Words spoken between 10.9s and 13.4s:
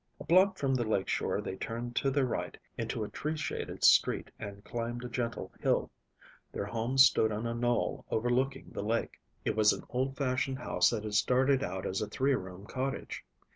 had started out as a three room cottage.